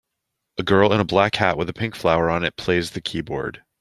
A 0.57 0.63
girl 0.63 0.93
in 0.93 0.99
a 0.99 1.03
black 1.05 1.35
hat 1.35 1.59
with 1.59 1.69
a 1.69 1.73
pink 1.73 1.93
flower 1.93 2.27
on 2.31 2.43
it 2.43 2.55
plays 2.57 2.89
the 2.89 3.01
keyboard. 3.01 3.61